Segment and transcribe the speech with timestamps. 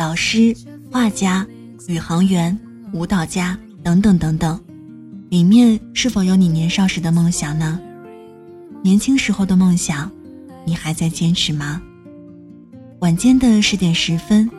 [0.00, 0.56] 老师、
[0.90, 1.46] 画家、
[1.86, 2.58] 宇航员、
[2.94, 4.58] 舞蹈家等等等等，
[5.28, 7.78] 里面是否有你年少时的梦想呢？
[8.82, 10.10] 年轻时候的梦想，
[10.64, 11.82] 你还在坚持吗？
[13.00, 14.50] 晚间的十点十分，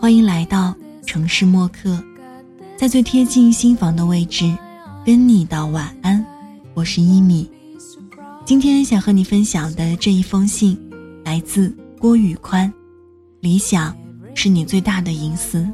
[0.00, 0.74] 欢迎来到
[1.06, 2.02] 城市默客，
[2.76, 4.52] 在最贴近心房的位置，
[5.06, 6.26] 跟你道晚安。
[6.74, 7.48] 我是一米，
[8.44, 10.76] 今天想和你分享的这一封信，
[11.24, 12.72] 来自郭宇宽。
[13.38, 13.96] 理想
[14.40, 15.68] 是你最大的隐私。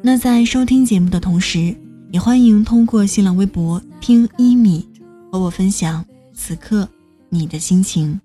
[0.00, 1.74] 那在收听节目的同时，
[2.12, 4.88] 也欢迎通过新浪微博听一米
[5.32, 6.88] 和我分享此刻
[7.30, 8.20] 你的心情。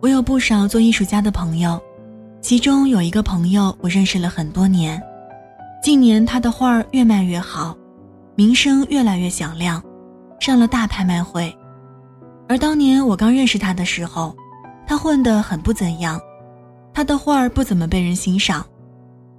[0.00, 1.78] 我有不少做艺术家的朋友，
[2.40, 4.98] 其中有一个朋友我认识了很多年，
[5.82, 7.76] 近年他的画儿越卖越好。
[8.34, 9.82] 名声越来越响亮，
[10.40, 11.54] 上了大拍卖会。
[12.48, 14.34] 而当年我刚认识他的时候，
[14.86, 16.20] 他混得很不怎样，
[16.94, 18.64] 他的画儿不怎么被人欣赏。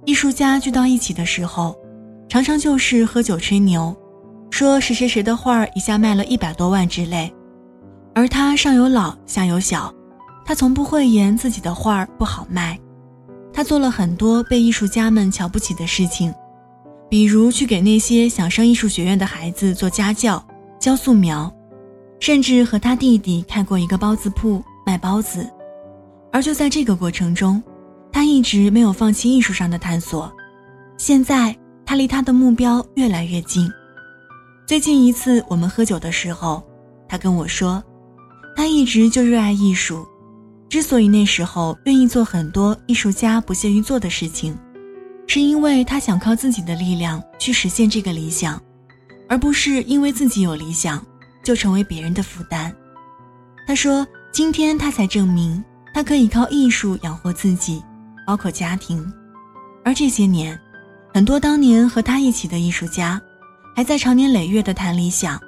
[0.04, 1.76] 艺术家聚到一起的时候，
[2.28, 3.94] 常常就是喝酒吹牛，
[4.50, 7.32] 说谁谁谁的画儿一下卖了一百多万之类。
[8.14, 9.92] 而他上有老下有小，
[10.44, 12.78] 他从不讳言自己的画儿不好卖。
[13.52, 16.32] 他做了很多被艺术家们瞧不起的事情。
[17.14, 20.44] 比如去给那些想上艺术学院的孩子做家教、
[20.80, 21.48] 教素描，
[22.18, 25.48] 甚至和他弟弟开过一个包子铺卖包子。
[26.32, 27.62] 而就在这个过程中，
[28.10, 30.28] 他一直没有放弃艺术上的探索。
[30.96, 33.70] 现在他离他的目标越来越近。
[34.66, 36.64] 最近一次我们喝酒的时候，
[37.08, 37.80] 他跟我说，
[38.56, 40.04] 他一直就热爱艺术，
[40.68, 44.58] 之所以那时候愿意做很多艺术家不屑于做的事情。
[45.26, 48.60] 是因为他想靠自己的力量去实现这个理想，
[49.28, 51.04] 而不是因为自己有理想
[51.42, 52.72] 就成为别人的负担。
[53.66, 55.64] 他说：“今天他才证明，
[55.94, 57.82] 他可以靠艺术养活自己，
[58.26, 59.10] 包括家庭。
[59.84, 60.58] 而这些年，
[61.12, 63.20] 很多当年和他一起的艺术家，
[63.74, 65.40] 还在长年累月的谈理想，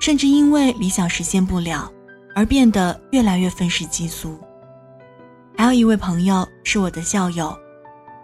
[0.00, 1.92] 甚至因为理想实现不了，
[2.34, 4.38] 而变得越来越愤世嫉俗。”
[5.56, 7.54] 还有一位朋友是我的校友。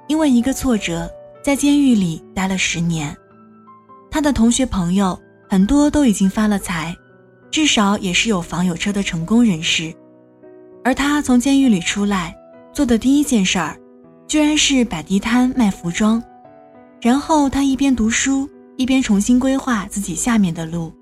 [0.09, 1.11] 因为一个挫折，
[1.43, 3.17] 在监狱里待了十年，
[4.11, 5.19] 他的同学朋友
[5.49, 6.95] 很多都已经发了财，
[7.51, 9.95] 至少也是有房有车的成功人士，
[10.85, 12.37] 而他从监狱里出来，
[12.73, 13.77] 做的第一件事儿，
[14.29, 16.23] 居然是摆地摊卖服装，
[17.01, 20.93] 然后他一边读书，一边重新规划自己下面的路。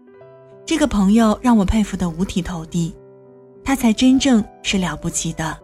[0.67, 2.95] 这个朋友让我佩服的五体投地，
[3.63, 5.59] 他才真正是了不起的。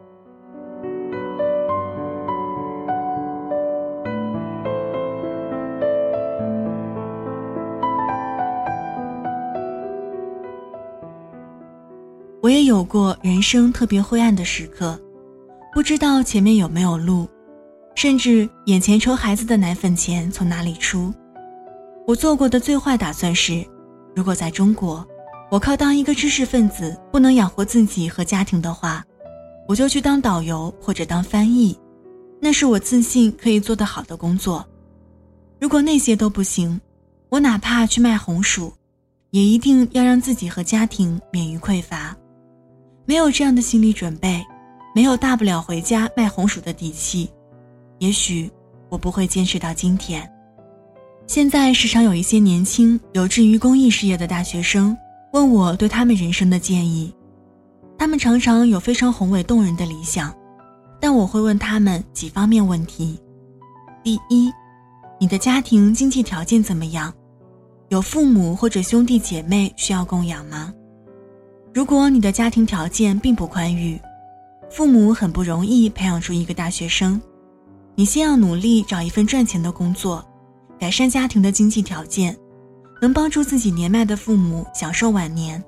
[12.51, 15.01] 我也有过人生特别灰暗的时刻，
[15.73, 17.29] 不知道前面有没有路，
[17.95, 21.15] 甚至眼前抽孩子的奶粉钱从哪里出。
[22.09, 23.65] 我做过的最坏打算是，
[24.17, 25.07] 如果在中国，
[25.49, 29.05] 我靠当一个知识分子不能养活自己和家庭的话，
[29.69, 31.79] 我就去当导游或者当翻译，
[32.41, 34.67] 那是我自信可以做得好的工作。
[35.61, 36.81] 如果那些都不行，
[37.29, 38.73] 我哪怕去卖红薯，
[39.31, 42.17] 也一定要让自己和家庭免于匮乏。
[43.07, 44.45] 没有这样的心理准备，
[44.95, 47.29] 没有大不了回家卖红薯的底气，
[47.99, 48.51] 也许
[48.89, 50.31] 我不会坚持到今天。
[51.27, 54.97] 现在时常有一些年轻有志于公益事业的大学生
[55.33, 57.15] 问我对他们人生的建议，
[57.97, 60.35] 他们常常有非常宏伟动人的理想，
[61.01, 63.21] 但我会问他们几方面问题：
[64.03, 64.51] 第一，
[65.21, 67.13] 你的家庭经济条件怎么样？
[67.91, 70.73] 有父母或者兄弟姐妹需要供养吗？
[71.73, 74.01] 如果你的家庭条件并不宽裕，
[74.69, 77.21] 父母很不容易培养出一个大学生，
[77.95, 80.25] 你先要努力找一份赚钱的工作，
[80.81, 82.37] 改善家庭的经济条件，
[83.01, 85.63] 能帮助自己年迈的父母享受晚年，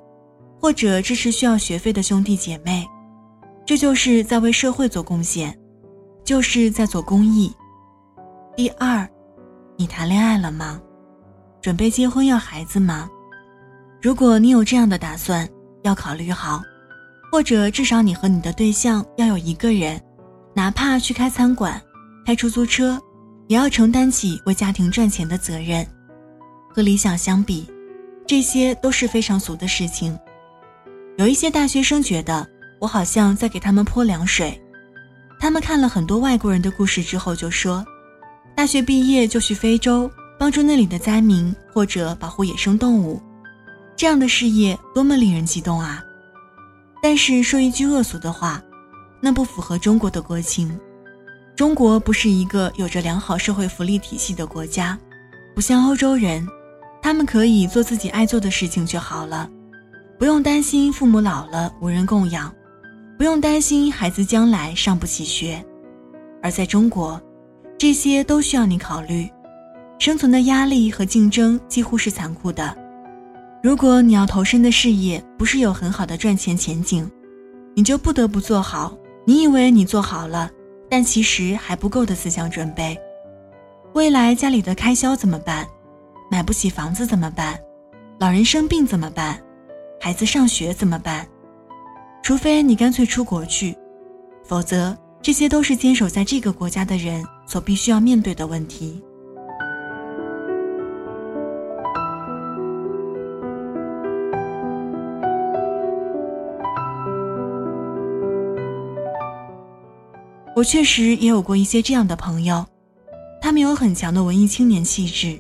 [0.60, 2.84] 或者支持需要学费的兄弟姐妹，
[3.64, 5.56] 这就是在为社会做贡献，
[6.25, 7.52] 就是在做公益。
[8.56, 9.08] 第二，
[9.76, 10.81] 你谈恋爱了吗？
[11.60, 13.08] 准备结婚要孩子吗？
[14.00, 15.49] 如果你有这样的打算。
[15.82, 16.62] 要考虑好，
[17.31, 20.00] 或者至少你和你的对象要有一个人，
[20.55, 21.81] 哪怕去开餐馆、
[22.25, 23.00] 开出租车，
[23.49, 25.87] 也要承担起为家庭赚钱的责任。
[26.75, 27.70] 和理想相比，
[28.26, 30.19] 这些都是非常俗的事情。
[31.19, 32.46] 有一些大学生觉得
[32.81, 34.58] 我好像在给他们泼凉水，
[35.38, 37.85] 他们看了很多外国人的故事之后就说，
[38.56, 43.20] 大学毕业就去非洲帮助那里的灾民或者保护野生动物。
[43.97, 46.03] 这样的事业多么令人激动啊！
[47.03, 48.62] 但是说一句恶俗的话，
[49.21, 50.79] 那不符合中国的国情。
[51.55, 54.99] 中国不是一个有着良好社会福利体系的国家，
[55.55, 56.47] 不像欧洲人，
[57.00, 59.49] 他们可以做自己爱做的事情就好了，
[60.19, 62.53] 不用担心父母老了无人供养，
[63.19, 65.65] 不用担心孩子将来上不起学。
[66.43, 67.21] 而在中国，
[67.79, 69.31] 这些都需要你考虑，
[69.99, 72.77] 生存的压力和竞争几乎是残酷的。
[73.62, 77.09] 如果你要投身的事业不是有很好的赚钱前景，
[77.76, 78.93] 你就不得不做好
[79.25, 80.50] 你以为你做好了。
[80.91, 82.99] 但其实还不够的思想准备，
[83.94, 85.67] 未来家里的开销怎么办？
[86.29, 87.59] 买不起房子怎么办？
[88.19, 89.41] 老人生病怎么办？
[90.00, 91.26] 孩子上学怎么办？
[92.20, 93.75] 除非你干脆出国去，
[94.44, 99.00] 否则这些都是坚守在这个国家的人所必须要面对的问题。
[110.62, 112.64] 我确实也有过一些这样的朋友，
[113.41, 115.37] 他们有很强的文艺青年气质，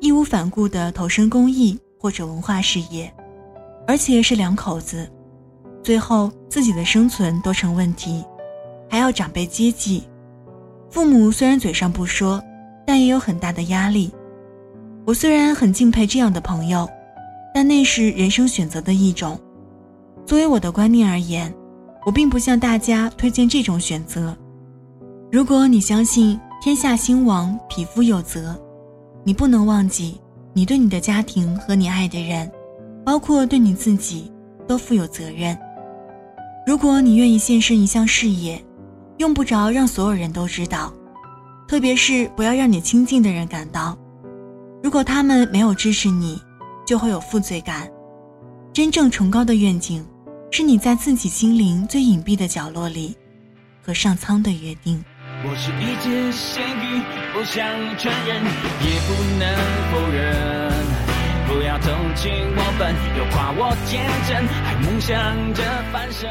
[0.00, 3.12] 义无反顾地投身公益或者文化事业，
[3.86, 5.06] 而且是两口子，
[5.82, 8.24] 最后自己的生存都成问题，
[8.88, 10.04] 还要长辈接济，
[10.88, 12.42] 父母虽然嘴上不说，
[12.86, 14.10] 但也有很大的压力。
[15.04, 16.88] 我虽然很敬佩这样的朋友，
[17.52, 19.38] 但那是人生选择的一种。
[20.24, 21.54] 作为我的观念而言，
[22.06, 24.34] 我并不向大家推荐这种选择。
[25.32, 28.56] 如果你相信天下兴亡，匹夫有责，
[29.24, 30.20] 你不能忘记，
[30.52, 32.50] 你对你的家庭和你爱的人，
[33.04, 34.30] 包括对你自己，
[34.68, 35.58] 都负有责任。
[36.66, 38.64] 如果你愿意献身一项事业，
[39.18, 40.92] 用不着让所有人都知道，
[41.66, 43.98] 特别是不要让你亲近的人感到。
[44.82, 46.40] 如果他们没有支持你，
[46.86, 47.90] 就会有负罪感。
[48.72, 50.04] 真正崇高的愿景，
[50.50, 53.16] 是你在自己心灵最隐蔽的角落里，
[53.82, 55.04] 和上苍的约定。
[55.46, 57.02] 我是一只咸鱼，
[57.34, 57.68] 不想
[57.98, 58.42] 承认，
[58.80, 59.44] 也不能
[59.92, 60.72] 否认。
[61.46, 65.62] 不要同情我笨，又夸我天真，还梦想着
[65.92, 66.30] 翻身。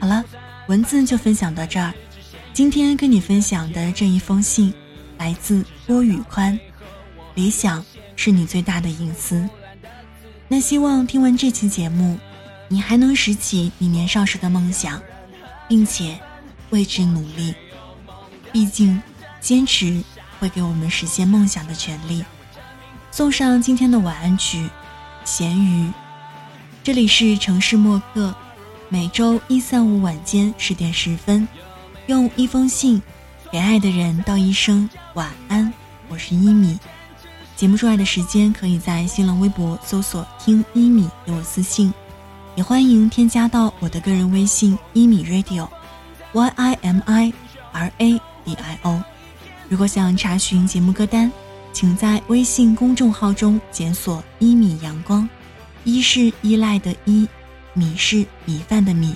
[0.00, 0.24] 好了，
[0.66, 1.94] 文字就分享到这儿。
[2.52, 4.74] 今天跟你分享的这一封信，
[5.16, 6.58] 来自郭宇宽。
[7.36, 7.84] 理想
[8.16, 9.48] 是你最大的隐私。
[10.48, 12.18] 那希望听完这期节目，
[12.66, 15.00] 你还能拾起你年少时的梦想，
[15.68, 16.18] 并且。
[16.70, 17.54] 为之努力，
[18.52, 19.00] 毕竟
[19.40, 20.02] 坚持
[20.38, 22.24] 会给我们实现梦想的权利。
[23.10, 24.58] 送上今天的晚安曲
[25.24, 25.86] 《咸鱼》。
[26.82, 28.34] 这里是城市默客，
[28.88, 31.46] 每周一、三、五晚间十点十分，
[32.06, 33.02] 用一封信
[33.50, 35.72] 给爱的人道一声晚安。
[36.08, 36.78] 我是一米。
[37.56, 41.92] 节目出来的时间，可以在新浪微博搜索“听一米”给我私信，
[42.56, 45.68] 也欢迎添加到我的个人微信“一米 radio”。
[46.32, 47.32] Y i m i
[47.72, 49.02] r a d i o，
[49.68, 51.30] 如果想查询节目歌单，
[51.72, 55.28] 请在微信公众号中检索“一米阳光”，
[55.84, 57.28] 一是依赖的依，
[57.74, 59.14] 米是米饭的米。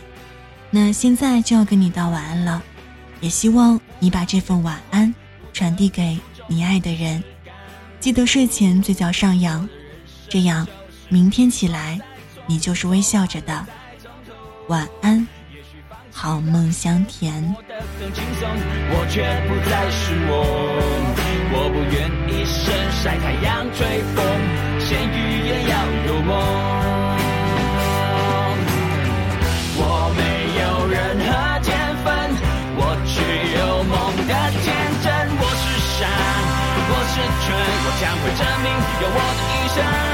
[0.70, 2.62] 那现在就要跟你道晚安了，
[3.20, 5.14] 也希望你把这份晚安
[5.52, 6.18] 传递给
[6.48, 7.22] 你爱的人。
[8.00, 9.68] 记得睡前嘴角上扬，
[10.28, 10.66] 这样
[11.08, 12.00] 明天起来
[12.46, 13.66] 你就是微笑着的。
[14.68, 15.26] 晚安。
[16.16, 17.34] 好梦香甜。
[17.56, 20.32] 我却不再是我，
[21.52, 24.24] 我不愿一生晒太阳吹风，
[24.78, 25.12] 咸鱼
[25.44, 25.74] 也要
[26.06, 26.30] 有梦。
[29.76, 29.82] 我
[30.16, 30.22] 没
[30.62, 31.28] 有任何
[31.60, 31.68] 天
[32.04, 32.06] 分，
[32.78, 33.20] 我只
[33.58, 33.92] 有梦
[34.24, 34.64] 的天
[35.02, 35.06] 真。
[35.36, 35.64] 我是
[35.98, 36.06] 傻，
[36.88, 37.52] 我是蠢，
[37.84, 38.66] 我将会证明
[39.02, 40.13] 有我的一生。